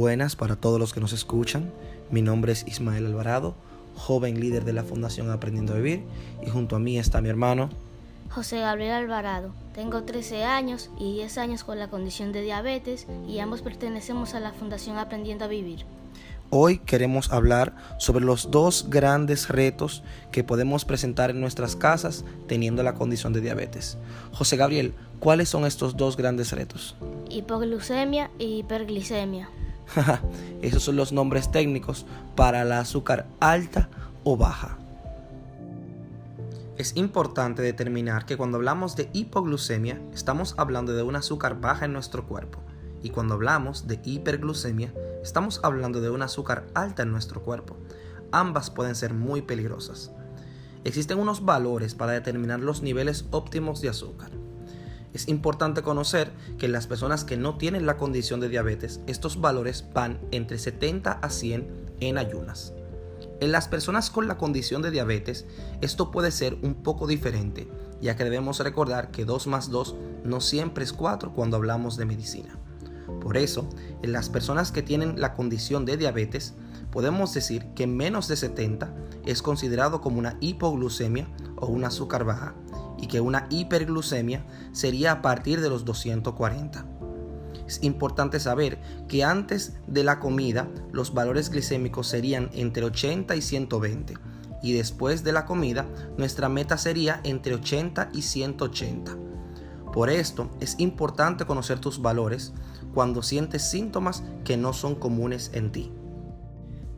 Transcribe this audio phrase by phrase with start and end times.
[0.00, 1.70] Buenas para todos los que nos escuchan.
[2.10, 3.54] Mi nombre es Ismael Alvarado,
[3.96, 6.04] joven líder de la Fundación Aprendiendo a Vivir
[6.42, 7.68] y junto a mí está mi hermano
[8.30, 9.52] José Gabriel Alvarado.
[9.74, 14.40] Tengo 13 años y 10 años con la condición de diabetes y ambos pertenecemos a
[14.40, 15.84] la Fundación Aprendiendo a Vivir.
[16.48, 22.82] Hoy queremos hablar sobre los dos grandes retos que podemos presentar en nuestras casas teniendo
[22.82, 23.98] la condición de diabetes.
[24.32, 26.96] José Gabriel, ¿cuáles son estos dos grandes retos?
[27.28, 29.50] Hipoglucemia y hiperglicemia.
[30.62, 33.88] Esos son los nombres técnicos para la azúcar alta
[34.24, 34.78] o baja.
[36.76, 41.92] Es importante determinar que cuando hablamos de hipoglucemia estamos hablando de un azúcar baja en
[41.92, 42.60] nuestro cuerpo
[43.02, 47.76] y cuando hablamos de hiperglucemia estamos hablando de un azúcar alta en nuestro cuerpo.
[48.32, 50.10] Ambas pueden ser muy peligrosas.
[50.84, 54.30] Existen unos valores para determinar los niveles óptimos de azúcar.
[55.12, 59.40] Es importante conocer que en las personas que no tienen la condición de diabetes, estos
[59.40, 61.68] valores van entre 70 a 100
[62.00, 62.72] en ayunas.
[63.40, 65.46] En las personas con la condición de diabetes,
[65.80, 67.68] esto puede ser un poco diferente,
[68.00, 72.04] ya que debemos recordar que 2 más 2 no siempre es 4 cuando hablamos de
[72.04, 72.58] medicina.
[73.20, 73.68] Por eso,
[74.02, 76.54] en las personas que tienen la condición de diabetes,
[76.92, 78.94] podemos decir que menos de 70
[79.26, 82.54] es considerado como una hipoglucemia o un azúcar baja
[83.00, 86.86] y que una hiperglucemia sería a partir de los 240.
[87.66, 93.42] Es importante saber que antes de la comida los valores glicémicos serían entre 80 y
[93.42, 94.14] 120
[94.62, 95.86] y después de la comida
[96.18, 99.16] nuestra meta sería entre 80 y 180.
[99.92, 102.52] Por esto es importante conocer tus valores
[102.94, 105.92] cuando sientes síntomas que no son comunes en ti.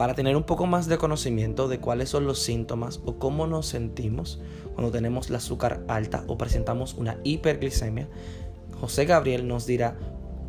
[0.00, 3.66] Para tener un poco más de conocimiento de cuáles son los síntomas o cómo nos
[3.66, 4.40] sentimos
[4.72, 8.08] cuando tenemos la azúcar alta o presentamos una hiperglicemia,
[8.80, 9.98] José Gabriel nos dirá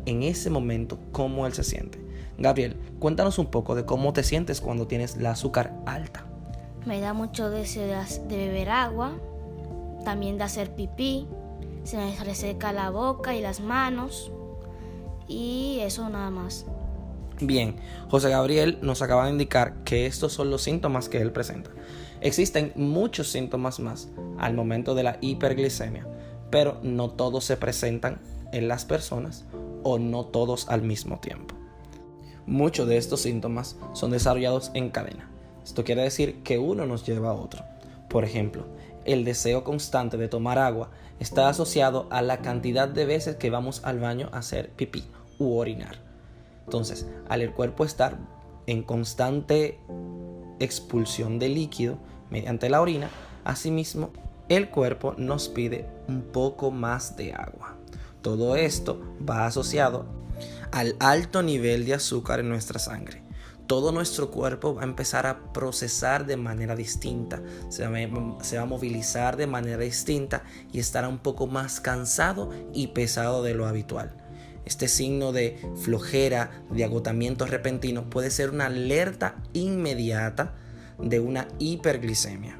[0.06, 2.02] en ese momento cómo él se siente.
[2.38, 6.24] Gabriel, cuéntanos un poco de cómo te sientes cuando tienes la azúcar alta.
[6.86, 9.12] Me da mucho deseo de beber agua,
[10.02, 11.28] también de hacer pipí,
[11.84, 14.32] se me reseca la boca y las manos
[15.28, 16.64] y eso nada más.
[17.40, 17.76] Bien,
[18.08, 21.70] José Gabriel nos acaba de indicar que estos son los síntomas que él presenta.
[22.20, 26.06] Existen muchos síntomas más al momento de la hiperglicemia,
[26.50, 28.20] pero no todos se presentan
[28.52, 29.44] en las personas
[29.82, 31.56] o no todos al mismo tiempo.
[32.46, 35.30] Muchos de estos síntomas son desarrollados en cadena.
[35.64, 37.64] Esto quiere decir que uno nos lleva a otro.
[38.08, 38.66] Por ejemplo,
[39.04, 43.80] el deseo constante de tomar agua está asociado a la cantidad de veces que vamos
[43.84, 45.04] al baño a hacer pipí
[45.38, 46.11] u orinar.
[46.64, 48.18] Entonces, al el cuerpo estar
[48.66, 49.78] en constante
[50.60, 51.98] expulsión de líquido
[52.30, 53.08] mediante la orina,
[53.44, 54.10] asimismo
[54.48, 57.76] el cuerpo nos pide un poco más de agua.
[58.22, 60.06] Todo esto va asociado
[60.70, 63.22] al alto nivel de azúcar en nuestra sangre.
[63.66, 69.36] Todo nuestro cuerpo va a empezar a procesar de manera distinta, se va, a movilizar
[69.36, 74.21] de manera distinta y estará un poco más cansado y pesado de lo habitual.
[74.64, 80.54] Este signo de flojera, de agotamiento repentino puede ser una alerta inmediata
[80.98, 82.58] de una hiperglicemia.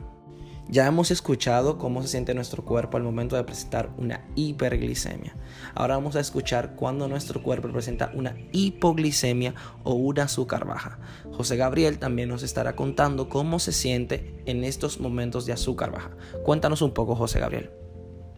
[0.68, 5.36] Ya hemos escuchado cómo se siente nuestro cuerpo al momento de presentar una hiperglicemia.
[5.74, 9.54] Ahora vamos a escuchar cuando nuestro cuerpo presenta una hipoglicemia
[9.84, 10.98] o una azúcar baja.
[11.32, 16.12] José Gabriel también nos estará contando cómo se siente en estos momentos de azúcar baja.
[16.42, 17.70] Cuéntanos un poco, José Gabriel.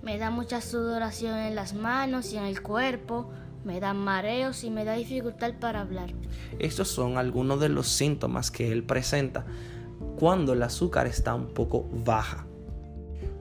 [0.02, 3.30] Me da mucha sudoración en las manos y en el cuerpo,
[3.64, 6.10] me dan mareos y me da dificultad para hablar.
[6.58, 9.44] Estos son algunos de los síntomas que él presenta
[10.18, 12.46] cuando el azúcar está un poco baja.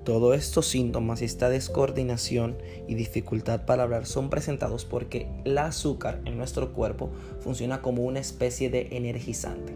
[0.04, 2.58] Todos estos síntomas y esta descoordinación
[2.88, 8.20] y dificultad para hablar son presentados porque el azúcar en nuestro cuerpo funciona como una
[8.20, 9.74] especie de energizante.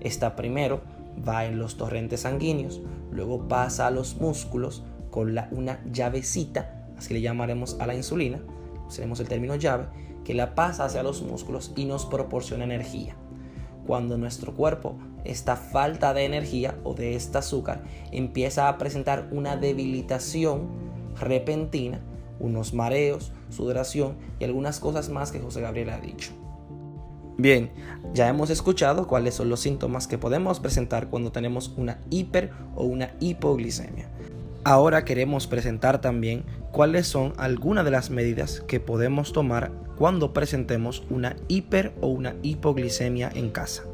[0.00, 0.80] Esta primero
[1.26, 7.12] va en los torrentes sanguíneos, luego pasa a los músculos con la, una llavecita, así
[7.12, 8.40] le llamaremos a la insulina,
[8.88, 9.86] usaremos el término llave,
[10.24, 13.16] que la pasa hacia los músculos y nos proporciona energía.
[13.86, 17.82] Cuando nuestro cuerpo esta falta de energía o de este azúcar
[18.12, 20.68] empieza a presentar una debilitación
[21.18, 22.00] repentina,
[22.40, 26.32] unos mareos, sudoración y algunas cosas más que José Gabriel ha dicho.
[27.36, 27.70] Bien,
[28.14, 32.84] ya hemos escuchado cuáles son los síntomas que podemos presentar cuando tenemos una hiper o
[32.84, 34.08] una hipoglicemia.
[34.64, 41.04] Ahora queremos presentar también cuáles son algunas de las medidas que podemos tomar cuando presentemos
[41.10, 43.84] una hiper o una hipoglicemia en casa.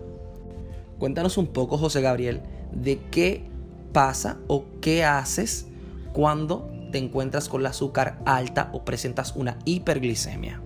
[0.98, 2.42] Cuéntanos un poco, José Gabriel,
[2.72, 3.44] de qué
[3.92, 5.66] pasa o qué haces
[6.12, 10.60] cuando te encuentras con la azúcar alta o presentas una hiperglicemia.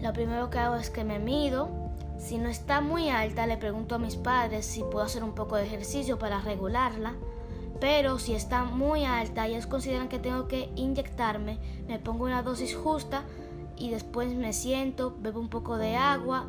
[0.00, 1.68] Lo primero que hago es que me mido,
[2.18, 5.54] Si no está muy alta, le pregunto a mis padres si puedo hacer un poco
[5.54, 7.14] de ejercicio para regularla.
[7.80, 12.42] Pero si está muy alta y ellos consideran que tengo que inyectarme, me pongo una
[12.42, 13.24] dosis justa
[13.76, 16.46] y después me siento, bebo un poco de agua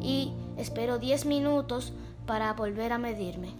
[0.00, 1.92] y espero 10 minutos
[2.26, 3.50] para volver a medirme.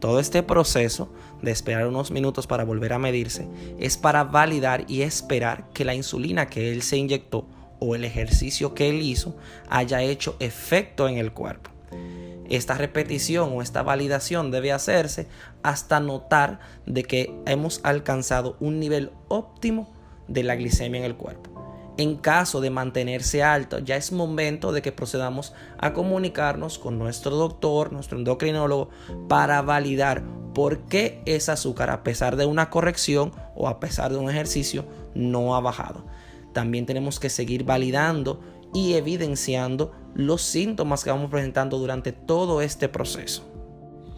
[0.00, 1.08] Todo este proceso
[1.40, 5.94] de esperar unos minutos para volver a medirse es para validar y esperar que la
[5.94, 7.46] insulina que él se inyectó
[7.78, 9.36] o el ejercicio que él hizo
[9.70, 11.75] haya hecho efecto en el cuerpo.
[12.48, 15.26] Esta repetición o esta validación debe hacerse
[15.62, 19.92] hasta notar de que hemos alcanzado un nivel óptimo
[20.28, 21.56] de la glicemia en el cuerpo.
[21.98, 27.36] En caso de mantenerse alto, ya es momento de que procedamos a comunicarnos con nuestro
[27.36, 28.90] doctor, nuestro endocrinólogo,
[29.28, 30.22] para validar
[30.54, 34.84] por qué ese azúcar, a pesar de una corrección o a pesar de un ejercicio,
[35.14, 36.04] no ha bajado.
[36.52, 38.40] También tenemos que seguir validando
[38.76, 43.42] y evidenciando los síntomas que vamos presentando durante todo este proceso.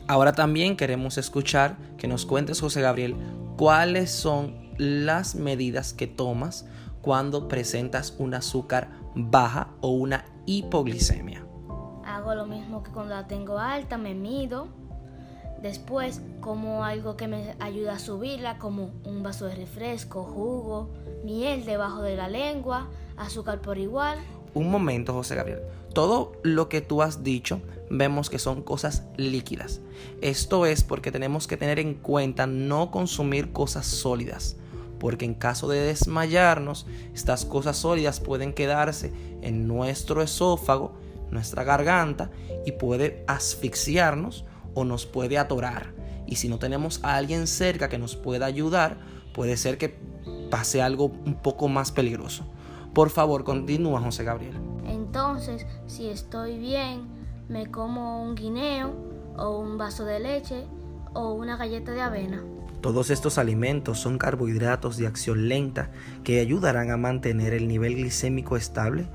[0.08, 3.14] Ahora también queremos escuchar que nos cuentes, José Gabriel,
[3.56, 6.66] cuáles son las medidas que tomas
[7.02, 11.46] cuando presentas un azúcar baja o una hipoglicemia.
[12.04, 14.66] Hago lo mismo que cuando la tengo alta, me mido.
[15.62, 20.90] Después como algo que me ayuda a subirla, como un vaso de refresco, jugo,
[21.22, 24.18] miel debajo de la lengua, azúcar por igual.
[24.54, 25.60] Un momento, José Gabriel.
[25.94, 27.60] Todo lo que tú has dicho
[27.90, 29.80] vemos que son cosas líquidas.
[30.20, 34.56] Esto es porque tenemos que tener en cuenta no consumir cosas sólidas
[34.98, 39.12] porque en caso de desmayarnos, estas cosas sólidas pueden quedarse
[39.42, 40.92] en nuestro esófago,
[41.30, 42.30] nuestra garganta,
[42.66, 44.44] y puede asfixiarnos
[44.74, 45.92] o nos puede atorar.
[46.26, 48.98] Y si no tenemos a alguien cerca que nos pueda ayudar,
[49.32, 49.96] puede ser que
[50.50, 52.44] pase algo un poco más peligroso.
[52.98, 54.56] Por favor, continúa, José Gabriel.
[54.84, 57.02] Entonces, si estoy bien,
[57.48, 58.92] me como un guineo
[59.36, 60.64] o un vaso de leche
[61.14, 62.42] o una galleta de avena.
[62.80, 65.92] Todos estos alimentos son carbohidratos de acción lenta
[66.24, 69.06] que ayudarán a mantener el nivel glicémico estable.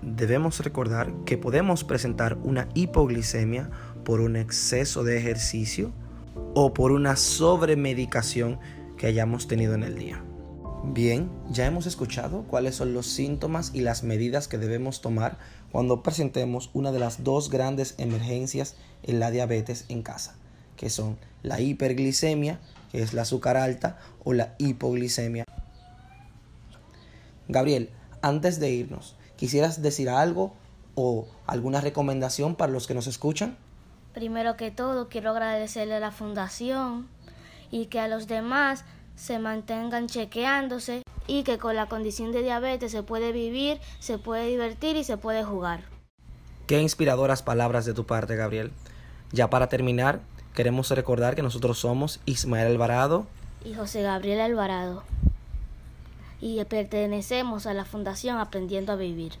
[0.00, 3.68] Debemos recordar que podemos presentar una hipoglicemia
[4.02, 5.92] por un exceso de ejercicio
[6.54, 8.58] o por una sobremedicación
[8.96, 10.22] que hayamos tenido en el día.
[10.92, 15.38] Bien, ya hemos escuchado cuáles son los síntomas y las medidas que debemos tomar
[15.70, 20.36] cuando presentemos una de las dos grandes emergencias en la diabetes en casa,
[20.76, 22.60] que son la hiperglicemia
[22.90, 25.44] que es la azúcar alta o la hipoglicemia.
[27.48, 27.90] Gabriel,
[28.22, 30.54] antes de irnos, ¿quisieras decir algo
[30.94, 33.56] o alguna recomendación para los que nos escuchan?
[34.14, 37.08] Primero que todo, quiero agradecerle a la fundación
[37.70, 38.84] y que a los demás
[39.16, 44.46] se mantengan chequeándose y que con la condición de diabetes se puede vivir, se puede
[44.46, 45.80] divertir y se puede jugar.
[46.66, 48.70] Qué inspiradoras palabras de tu parte, Gabriel.
[49.32, 50.20] Ya para terminar,
[50.56, 53.26] Queremos recordar que nosotros somos Ismael Alvarado
[53.62, 55.02] y José Gabriel Alvarado
[56.40, 59.34] y pertenecemos a la Fundación Aprendiendo a Vivir.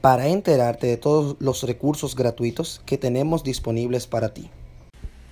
[0.00, 4.50] para enterarte de todos los recursos gratuitos que tenemos disponibles para ti.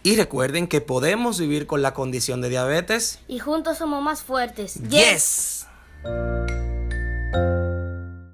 [0.02, 3.20] Y recuerden que podemos vivir con la condición de diabetes.
[3.28, 4.80] Y juntos somos más fuertes.
[4.88, 5.66] Yes.